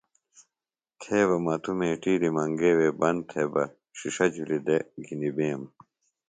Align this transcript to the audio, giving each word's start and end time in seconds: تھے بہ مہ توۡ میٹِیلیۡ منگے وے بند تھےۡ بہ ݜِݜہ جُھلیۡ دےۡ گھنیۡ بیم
تھے 0.99 1.19
بہ 1.27 1.37
مہ 1.43 1.55
توۡ 1.63 1.75
میٹِیلیۡ 1.79 2.33
منگے 2.35 2.71
وے 2.77 2.89
بند 2.99 3.19
تھےۡ 3.29 3.49
بہ 3.51 3.63
ݜِݜہ 3.97 4.27
جُھلیۡ 4.33 4.63
دےۡ 4.67 4.85
گھنیۡ 5.05 5.33
بیم 5.37 5.61